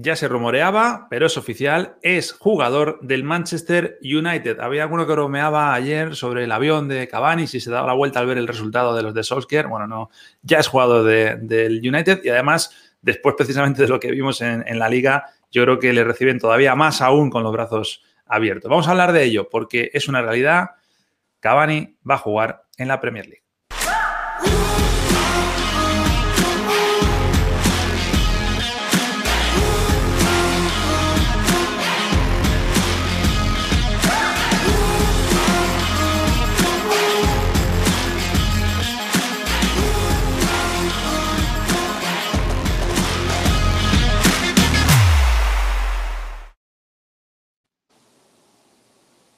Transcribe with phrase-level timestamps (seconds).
[0.00, 4.60] ya se rumoreaba, pero es oficial, es jugador del Manchester United.
[4.60, 8.20] Había alguno que bromeaba ayer sobre el avión de Cavani, si se daba la vuelta
[8.20, 9.66] al ver el resultado de los de Solskjaer.
[9.66, 10.10] Bueno, no,
[10.42, 12.70] ya es jugador del United y además,
[13.02, 16.38] después precisamente de lo que vimos en, en la liga, yo creo que le reciben
[16.38, 18.70] todavía más aún con los brazos abiertos.
[18.70, 20.76] Vamos a hablar de ello porque es una realidad.
[21.40, 23.47] Cavani va a jugar en la Premier League.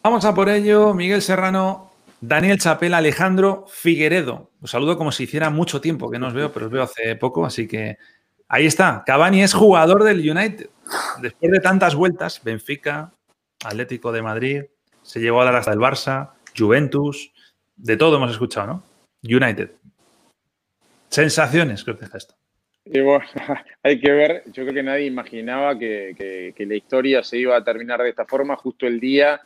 [0.02, 4.50] Vamos a por ello, Miguel Serrano, Daniel Chapela, Alejandro Figueredo.
[4.62, 7.16] Os saludo como si hiciera mucho tiempo que no os veo, pero os veo hace
[7.16, 7.98] poco, así que
[8.48, 9.02] ahí está.
[9.04, 10.70] Cavani es jugador del United.
[11.20, 13.12] Después de tantas vueltas, Benfica,
[13.62, 14.62] Atlético de Madrid,
[15.02, 17.30] se llevó a dar hasta el Barça, Juventus,
[17.76, 18.82] de todo hemos escuchado, ¿no?
[19.22, 19.70] United.
[21.10, 22.34] Sensaciones, creo que es esto.
[23.82, 28.00] hay que ver, yo creo que nadie imaginaba que la historia se iba a terminar
[28.02, 29.42] de esta forma justo el día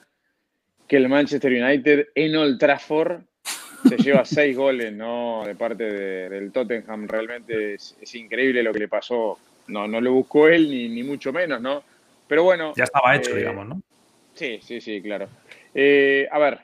[0.86, 3.22] que el Manchester United en Old Trafford
[3.88, 5.42] se lleva seis goles ¿no?
[5.44, 5.84] de parte
[6.28, 7.08] del Tottenham.
[7.08, 9.38] Realmente es, increíble lo que le pasó.
[9.66, 11.82] No, no lo buscó él, ni, ni mucho menos, ¿no?
[12.28, 12.72] Pero bueno.
[12.76, 13.82] Ya estaba hecho, eh, digamos, ¿no?
[14.34, 15.28] Sí, sí, sí, claro.
[15.74, 16.60] Eh, a ver,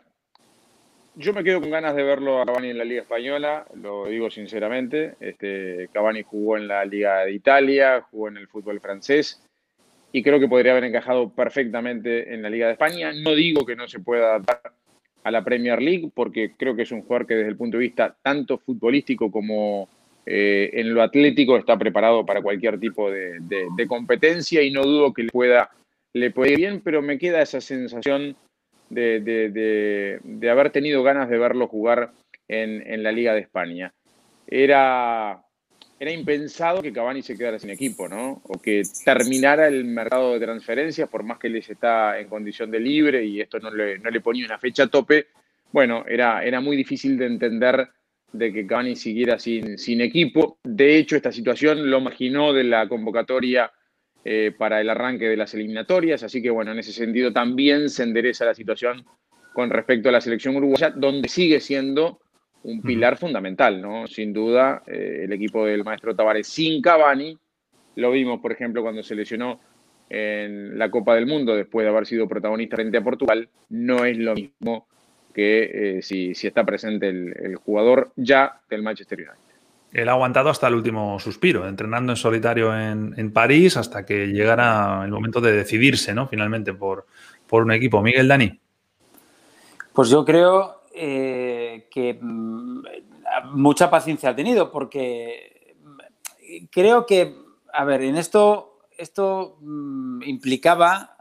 [1.14, 4.30] yo me quedo con ganas de verlo a Cavani en la Liga Española, lo digo
[4.30, 5.14] sinceramente.
[5.20, 9.42] Este, Cavani jugó en la Liga de Italia, jugó en el fútbol francés
[10.12, 13.12] y creo que podría haber encajado perfectamente en la Liga de España.
[13.12, 14.72] No digo que no se pueda adaptar
[15.22, 17.84] a la Premier League, porque creo que es un jugador que desde el punto de
[17.84, 19.88] vista tanto futbolístico como
[20.26, 23.38] eh, en lo atlético está preparado para cualquier tipo de,
[23.88, 25.70] competencia y no dudo que le pueda,
[26.12, 28.36] le puede ir bien, pero me queda esa sensación
[28.88, 32.12] de, haber tenido ganas de verlo jugar
[32.48, 33.92] en, en la Liga de España.
[34.46, 35.44] Era
[36.00, 38.40] era impensado que Cavani se quedara sin equipo, ¿no?
[38.44, 42.80] O que terminara el mercado de transferencias, por más que les está en condición de
[42.80, 45.26] libre y esto no le, no le ponía una fecha a tope.
[45.70, 47.86] Bueno, era, era muy difícil de entender
[48.32, 50.58] de que Cavani siguiera sin, sin equipo.
[50.64, 53.70] De hecho, esta situación lo imaginó de la convocatoria
[54.24, 58.04] eh, para el arranque de las eliminatorias, así que bueno, en ese sentido también se
[58.04, 59.04] endereza la situación
[59.52, 62.20] con respecto a la selección uruguaya, donde sigue siendo
[62.62, 64.06] un pilar fundamental, ¿no?
[64.06, 67.38] Sin duda, eh, el equipo del maestro Tavares sin Cavani,
[67.96, 69.60] lo vimos, por ejemplo, cuando se lesionó
[70.08, 74.18] en la Copa del Mundo después de haber sido protagonista frente a Portugal, no es
[74.18, 74.86] lo mismo
[75.32, 79.38] que eh, si, está presente el, jugador ya del Manchester United.
[79.92, 85.02] Él ha aguantado hasta el último suspiro, entrenando en solitario en, París hasta que llegara
[85.04, 86.28] el momento de decidirse, ¿no?
[86.28, 87.06] Finalmente, por,
[87.48, 88.00] por un equipo.
[88.00, 88.60] Miguel Dani.
[89.92, 91.59] Pues yo creo eh,
[91.90, 92.82] que mm,
[93.52, 97.36] mucha paciencia ha tenido, porque mm, creo que,
[97.72, 101.16] a ver, en esto, esto mm, implicaba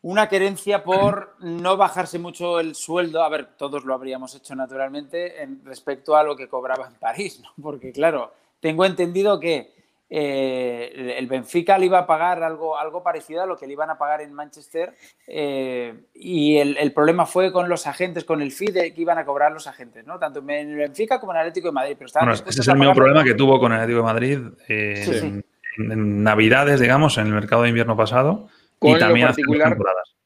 [0.00, 5.42] una querencia por no bajarse mucho el sueldo, a ver, todos lo habríamos hecho naturalmente,
[5.42, 7.50] en respecto a lo que cobraba en París, ¿no?
[7.62, 9.74] porque claro, tengo entendido que
[10.10, 13.90] eh, el Benfica le iba a pagar algo, algo parecido a lo que le iban
[13.90, 14.94] a pagar en Manchester
[15.26, 19.52] eh, y el, problema fue con los agentes, con el FIDE que iban a cobrar
[19.52, 20.18] los agentes, ¿no?
[20.18, 21.96] tanto en el Benfica como en el Atlético de Madrid.
[21.98, 24.38] Pero bueno, ese es el mismo problema que tuvo con el Atlético de Madrid
[24.68, 25.42] eh,
[25.76, 28.48] En, Navidades, digamos, en el mercado de invierno pasado
[28.78, 29.28] con y también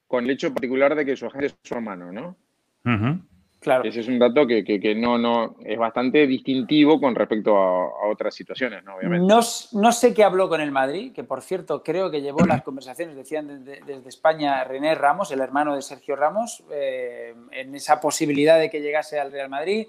[0.06, 2.36] Con el hecho particular de que su agente es su hermano, ¿no?
[3.84, 8.82] Ese es un dato que, no, no es bastante distintivo con respecto a, otras situaciones,
[8.84, 8.96] ¿no?
[8.96, 9.26] Obviamente.
[9.26, 13.14] No, sé qué habló con el Madrid, que por cierto creo que llevó las conversaciones,
[13.14, 18.68] decían desde, España René Ramos, el hermano de Sergio Ramos, eh, en esa posibilidad de
[18.68, 19.86] que llegase al Real Madrid.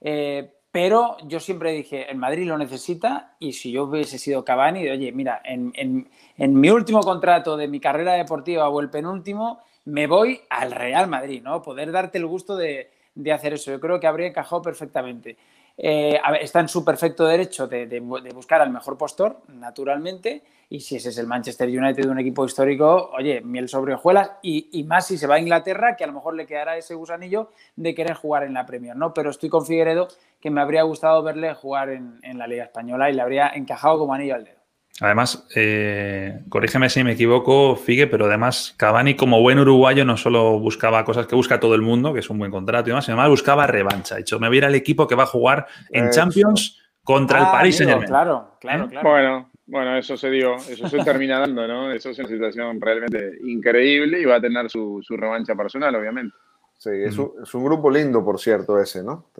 [0.00, 4.84] Eh, pero yo siempre dije, el Madrid lo necesita y si yo hubiese sido Cavani,
[4.84, 9.62] de, oye, mira, en, en mi último contrato de mi carrera deportiva o el penúltimo,
[9.86, 11.62] me voy al Real Madrid, ¿no?
[11.62, 13.72] Poder darte el gusto de, de hacer eso.
[13.72, 15.36] Yo creo que habría encajado perfectamente.
[15.78, 21.10] eh, está en su perfecto derecho de, buscar al mejor postor, naturalmente, y si ese
[21.10, 25.26] es el Manchester United un equipo histórico, oye, miel sobre hojuelas, y, más si se
[25.26, 28.54] va a Inglaterra, que a lo mejor le quedará ese gusanillo de querer jugar en
[28.54, 29.12] la Premier, ¿no?
[29.12, 30.08] Pero estoy con Figueredo
[30.40, 33.98] que me habría gustado verle jugar en, en la Liga Española y le habría encajado
[33.98, 34.55] como anillo al dedo.
[35.00, 40.58] Además, eh, corrígeme si me equivoco, Figue, pero además Cavani como buen uruguayo no solo
[40.58, 43.16] buscaba cosas que busca todo el mundo, que es un buen contrato y demás, sino
[43.16, 44.18] además buscaba revancha.
[44.18, 47.44] hecho, me voy a ir al equipo que va a jugar en Champions contra el
[47.44, 48.08] ah, Paris Saint Germain.
[48.08, 49.08] Claro, claro, claro.
[49.08, 51.92] Bueno, bueno, eso se dio, eso se termina dando, ¿no?
[51.92, 56.34] Eso es una situación realmente increíble y va a tener su, revancha personal, obviamente.
[56.78, 59.30] Sí, es, un, es, un, grupo lindo, por cierto, ese, ¿no?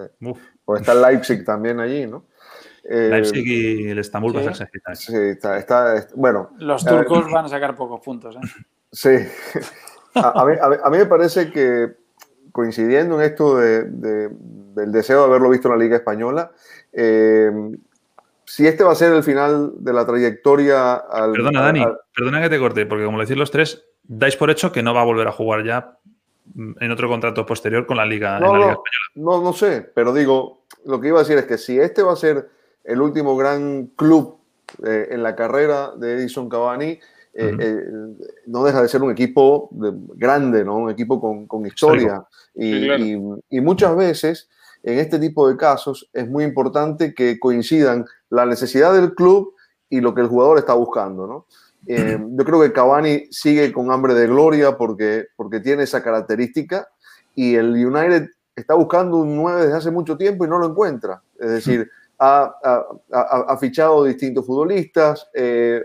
[0.64, 2.24] O está Leipzig también allí, ¿no?
[2.88, 6.50] Eh, Leipzig y el Estambul sí, a ser Sí, está, está, bueno.
[6.58, 8.36] Los turcos van a sacar pocos puntos.
[8.36, 8.40] ¿eh?
[8.92, 9.10] Sí.
[10.18, 11.90] A, mí, a, mí, me parece que
[12.50, 16.52] coincidiendo en esto de, del deseo de haberlo visto en la Liga Española,
[16.90, 17.50] eh,
[18.46, 21.84] si este va a ser el final de la trayectoria al, Perdona, Dani,
[22.14, 24.94] perdona que te corte, porque como lo decís los tres, dais por hecho que no
[24.94, 25.98] va a volver a jugar ya
[26.54, 29.06] en otro contrato posterior con la Liga, no, en la Liga Española.
[29.16, 32.14] No, no sé, pero digo, lo que iba a decir es que si este va
[32.14, 32.48] a ser
[32.86, 34.38] el último gran club
[34.84, 36.98] eh, en la carrera de Edison Cavani,
[37.38, 37.82] eh, eh,
[38.46, 39.68] no deja de ser un equipo
[40.14, 40.76] grande, ¿no?
[40.76, 42.24] un equipo con, historia.
[42.54, 44.48] Y, muchas veces,
[44.82, 49.54] en este tipo de casos, es muy importante que coincidan la necesidad del club
[49.90, 51.26] y lo que el jugador está buscando.
[51.26, 51.46] ¿no?
[51.86, 56.88] yo creo que Cavani sigue con hambre de gloria porque, porque tiene esa característica
[57.36, 61.22] y el United está buscando un 9 desde hace mucho tiempo y no lo encuentra.
[61.38, 65.82] Es decir, ha, fichado distintos futbolistas, eh,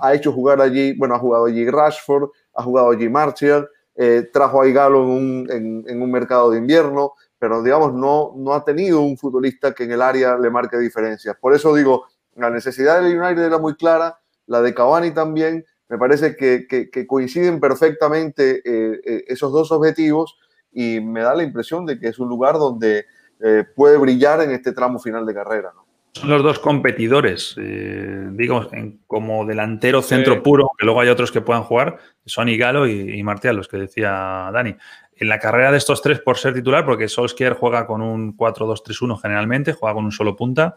[0.00, 4.62] ha hecho jugar allí, bueno, ha jugado allí Rashford, ha jugado allí Martial, eh, trajo
[4.62, 9.72] a Igalo en un, mercado de invierno, pero digamos, no, no ha tenido un futbolista
[9.72, 11.36] que en el área le marque diferencias.
[11.40, 15.98] Por eso digo, la necesidad del United era muy clara, la de Cavani también, me
[15.98, 20.36] parece que, coinciden perfectamente eh, esos dos objetivos
[20.70, 23.06] y me da la impresión de que es un lugar donde
[23.40, 25.72] eh, puede brillar en este tramo final de carrera.
[26.12, 28.68] Son los dos competidores, eh, digo,
[29.06, 33.56] como delantero centro puro, que luego hay otros que puedan jugar, son Galo y, Martial,
[33.56, 34.74] los que decía Dani.
[35.16, 39.20] En la carrera de estos tres, por ser titular, porque Solskjaer juega con un 4-2-3-1
[39.20, 40.76] generalmente, juega con un solo punta,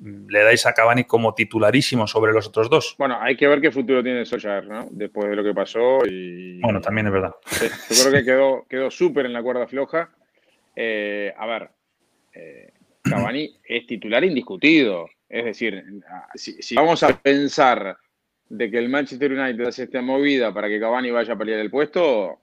[0.00, 2.94] le dais a Cavani como titularísimo sobre los otros dos.
[2.98, 4.88] Bueno, hay que ver qué futuro tiene Solskjaer, ¿no?
[4.90, 6.60] Después de lo que pasó y...
[6.60, 7.34] Bueno, también es verdad.
[7.90, 10.10] yo creo que quedó, quedó súper en la cuerda floja.
[10.74, 11.70] Eh, a ver,
[12.34, 15.08] eh, Cavani es titular indiscutido.
[15.28, 15.84] Es decir,
[16.34, 17.96] si, vamos a pensar
[18.48, 21.70] de que el Manchester United hace esta movida para que Cavani vaya a pelear el
[21.70, 22.38] puesto,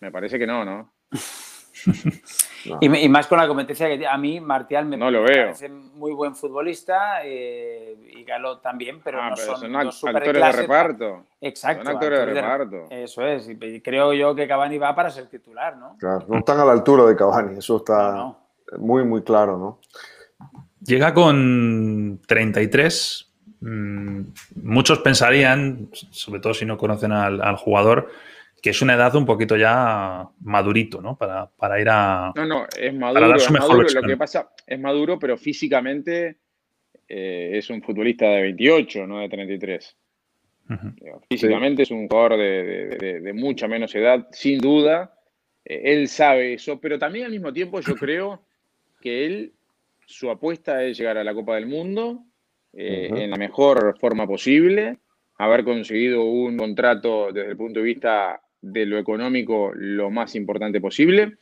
[0.00, 0.94] me parece que no, ¿no?
[2.80, 5.48] Y, más con la competencia que a mí Martial me, no lo veo.
[5.48, 11.26] parece muy buen futbolista eh, y Galo también, pero ah, no son, actores de reparto.
[11.42, 11.84] Exacto.
[11.84, 12.86] Son actores, de reparto.
[12.88, 13.50] Eso es.
[13.50, 15.98] Y creo yo que Cavani va para ser titular, ¿no?
[15.98, 18.34] Claro, no están a la altura de Cavani, eso está
[18.78, 19.80] muy, muy claro, ¿no?
[20.84, 23.32] Llega con 33.
[23.60, 24.20] Mm,
[24.62, 28.10] muchos pensarían, sobre todo si no conocen al, jugador,
[28.60, 31.16] que es una edad un poquito ya madurito, ¿no?
[31.16, 32.32] Para, ir a.
[32.36, 33.36] No, no, es maduro.
[33.36, 36.36] Es maduro lo que pasa es maduro, pero físicamente
[37.08, 39.96] eh, es un futbolista de 28, no de 33.
[41.28, 45.14] Físicamente es un jugador de, mucha menos edad, sin duda.
[45.64, 48.42] Eh, él sabe eso, pero también al mismo tiempo yo creo
[49.04, 49.52] que él,
[50.06, 52.24] su apuesta es llegar a la Copa del Mundo
[52.72, 54.98] eh, en la mejor forma posible,
[55.36, 60.80] haber conseguido un contrato desde el punto de vista de lo económico lo más importante
[60.80, 61.36] posible.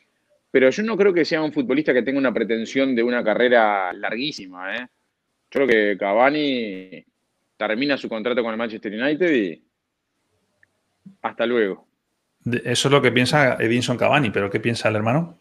[0.51, 3.93] Pero yo no creo que sea un futbolista que tenga una pretensión de una carrera
[3.93, 4.77] larguísima.
[4.77, 4.81] ¿eh?
[5.51, 7.05] Yo creo que Cavani
[7.57, 9.63] termina su contrato con el Manchester United y
[11.23, 11.87] hasta luego.
[12.45, 15.39] Eso es lo que piensa Edinson Cavani, pero ¿qué piensa el hermano?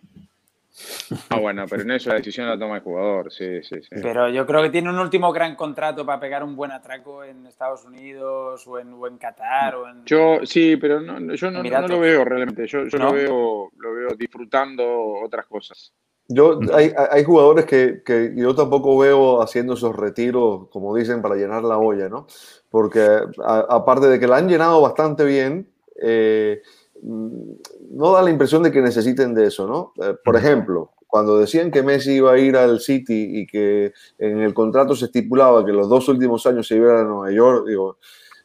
[1.30, 3.90] Ah, bueno, pero en eso la decisión la toma el jugador, sí, sí, sí.
[4.02, 7.46] Pero yo creo que tiene un último gran contrato para pegar un buen atraco en
[7.46, 9.76] Estados Unidos o en, en Qatar.
[9.76, 10.06] O en...
[10.06, 12.68] Yo, sí, pero no, yo no, lo veo realmente.
[12.68, 14.84] Yo, lo, veo, lo veo disfrutando
[15.24, 15.94] otras cosas.
[16.28, 21.36] Yo, hay, hay jugadores que, que, yo tampoco veo haciendo esos retiros, como dicen, para
[21.36, 22.28] llenar la olla, ¿no?
[22.70, 23.06] Porque
[23.46, 25.70] aparte de que la han llenado bastante bien,
[26.02, 26.62] eh,
[27.03, 29.93] no da la impresión de que necesiten de eso, ¿no?
[30.05, 34.39] Eh, por ejemplo, cuando decían que Messi iba a ir al City y que en
[34.39, 37.98] el contrato se estipulaba que los dos últimos años se iba a Nueva York, digo,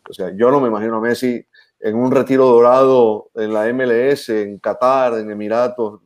[0.08, 1.44] o sea, yo no me imagino a Messi
[1.80, 6.00] en un retiro dorado en la MLS, en Qatar, en Emiratos,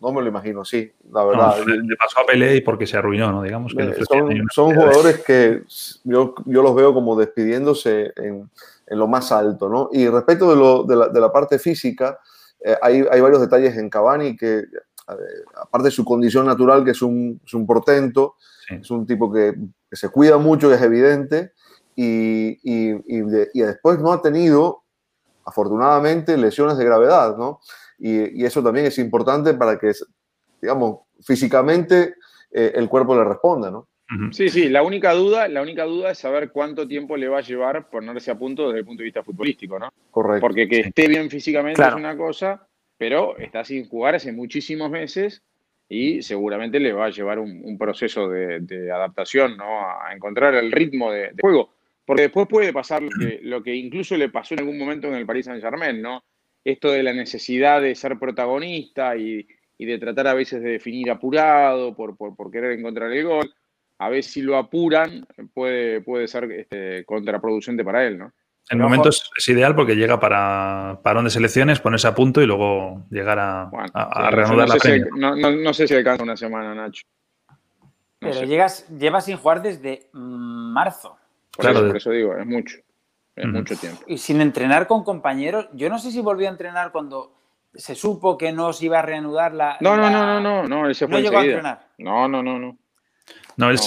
[0.00, 1.56] no me lo imagino así, la verdad.
[1.66, 3.42] le, pasó a Pelé y porque se arruinó, ¿no?
[3.42, 5.62] Digamos que son, son jugadores que
[6.04, 8.48] yo, yo, los veo como despidiéndose en,
[8.90, 9.88] en, lo más alto, ¿no?
[9.92, 12.18] Y respecto de, lo, de, la, de la, parte física,
[12.64, 14.64] eh, hay, hay, varios detalles en Cavani que,
[15.56, 18.34] aparte de su condición natural, que es un, es un portento,
[18.68, 19.54] es un tipo que,
[19.88, 21.52] que, se cuida mucho es evidente,
[21.96, 23.22] y, y, y,
[23.54, 24.82] y después no ha tenido,
[25.44, 27.60] afortunadamente, lesiones de gravedad, ¿no?
[28.00, 29.92] y, eso también es importante para que,
[30.60, 32.14] digamos, físicamente
[32.50, 33.88] eh, el cuerpo le responda, ¿no?
[34.32, 37.42] Sí, sí, la única duda, la única duda es saber cuánto tiempo le va a
[37.42, 39.92] llevar ponerse a punto desde el punto de vista futbolístico, ¿no?
[40.10, 40.40] Correcto.
[40.40, 42.66] Porque que esté bien físicamente es una cosa,
[42.98, 45.42] pero está sin jugar hace muchísimos meses
[45.88, 49.80] y seguramente le va a llevar un, proceso de, adaptación, ¿no?
[49.80, 51.72] A encontrar el ritmo de, juego.
[52.04, 55.14] Porque después puede pasar lo que, lo que, incluso le pasó en algún momento en
[55.14, 56.24] el Paris Saint Germain, ¿no?
[56.64, 59.46] esto de la necesidad de ser protagonista y,
[59.78, 63.54] de tratar a veces de definir apurado por, por, querer encontrar el gol,
[64.00, 68.32] a ver si lo apuran puede, puede ser este, contraproducente para él, ¿no?
[68.70, 73.04] En momento es, ideal porque llega para parón de selecciones, ponerse a punto y luego
[73.10, 73.68] llegar a,
[74.30, 77.02] reanudar no la sé no, sé si alcanza una semana, Nacho.
[78.20, 81.18] Pero llegas, llevas sin jugar desde marzo.
[81.58, 82.76] claro, por eso digo, es mucho
[83.44, 84.02] mucho tiempo.
[84.06, 87.34] Y sin entrenar con compañeros, yo no sé si volvió a entrenar cuando
[87.74, 89.76] se supo que no se iba a reanudar la.
[89.80, 91.88] No, no, no, no, no, no, él se fue No llegó a entrenar.
[91.98, 92.76] No, no, no, no.
[93.56, 93.78] No, él,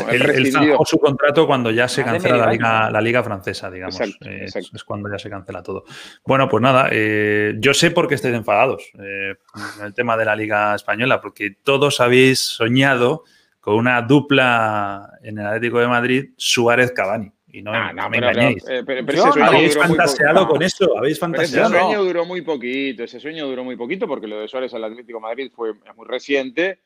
[0.54, 4.00] no, su contrato cuando ya se cancela la liga, la liga francesa, digamos.
[4.00, 5.86] Es, cuando ya se cancela todo.
[6.26, 9.36] Bueno, pues nada, eh, yo sé por qué estáis enfadados eh,
[9.80, 13.24] en el tema de la liga española, porque todos habéis soñado
[13.60, 17.32] con una dupla en el Atlético de Madrid, Suárez-Cavani.
[17.48, 18.64] Y no, ah, me engañéis.
[18.68, 21.70] Eh, pero, habéis fantaseado con eso, habéis fantaseado.
[21.70, 24.84] ese sueño duró muy poquito, ese sueño duró muy poquito porque lo de Suárez al
[24.84, 26.80] Atlético Madrid fue muy reciente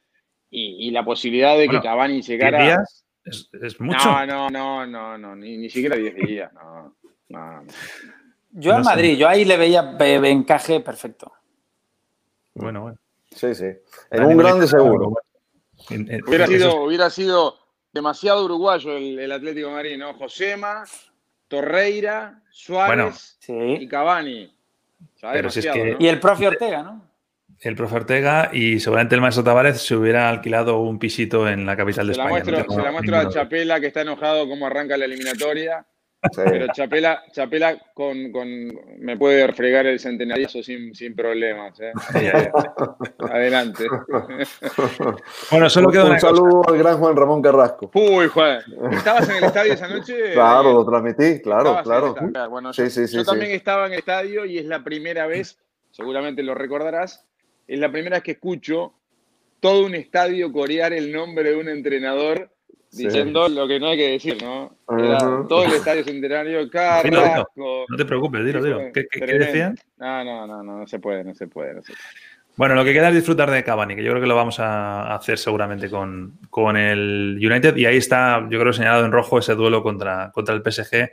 [0.50, 2.63] y, la posibilidad de que Cavani llegara.
[2.63, 3.06] días
[3.62, 4.25] es, mucho.
[4.25, 6.54] No, no, no, no, no ni, ni siquiera 10 días.
[6.54, 6.96] No,
[7.30, 7.63] no,
[8.51, 11.32] Yo en Madrid, yo ahí le veía encaje perfecto.
[12.54, 12.98] Bueno, bueno.
[13.32, 13.66] Sí, sí.
[14.12, 15.13] En un grande seguro.
[16.27, 17.60] Hubiera sido, hubiera sido
[17.94, 20.13] demasiado uruguayo el, Atlético de Madrid, ¿no?
[20.13, 20.84] Josema,
[21.48, 24.54] Torreira, Suárez y Cavani.
[26.00, 27.08] Y el profe Ortega, ¿no?
[27.62, 31.76] El profe Ortega y seguramente el maestro Tavares se hubiera alquilado un pisito en la
[31.76, 32.44] capital de España.
[32.44, 35.86] se la muestro a Chapela que está enojado cómo arranca la eliminatoria.
[36.36, 38.48] Pero Chapela, Chapela con, con,
[39.00, 41.80] me puede fregar el centenario sin, sin problemas.
[41.80, 41.94] ¿eh?
[43.20, 43.86] Adelante.
[45.52, 47.92] bueno, solo queda un saludo al gran Juan Ramón Carrasco.
[47.94, 48.62] Uy, Juan.
[48.92, 50.34] ¿Estabas en el estadio esa noche?
[50.34, 52.16] Claro, lo transmití, claro, claro.
[52.50, 55.60] Bueno, yo, yo también estaba en el estadio y es la primera vez,
[55.92, 57.26] seguramente lo recordarás,
[57.67, 58.93] es la primera vez que escucho
[59.59, 62.50] todo un estadio corear el nombre de un entrenador
[62.91, 64.77] diciendo lo que no hay que decir, ¿no?
[64.97, 67.86] Era todo el estadio centenario, Carrasco.
[67.89, 68.79] No te preocupes, dilo, dilo.
[68.93, 69.77] ¿Qué, decían?
[69.97, 72.03] No, no, no, no, no se puede, no se puede, no se puede.
[72.57, 75.13] Bueno, lo que queda es disfrutar de Cavani, que yo creo que lo vamos a
[75.13, 77.77] hacer seguramente con, con el United.
[77.77, 81.12] Y ahí está, yo creo, señalado en rojo ese duelo contra, contra el PSG,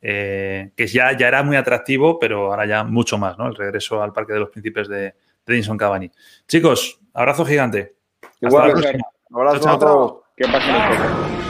[0.00, 3.48] eh, que ya, ya era muy atractivo, pero ahora ya mucho más, ¿no?
[3.48, 5.14] El regreso al Parque de los Príncipes de
[5.46, 6.10] Edinson Cavani.
[6.48, 7.96] Chicos, abrazo gigante.
[8.40, 9.72] Igual, Hasta la próxima.
[9.72, 10.24] Abrazo.
[10.36, 11.43] Que pasen